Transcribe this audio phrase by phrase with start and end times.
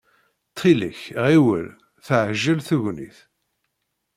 [0.49, 1.67] Ttxil-k, ɣiwel,
[2.05, 3.17] teɛjel tegnit.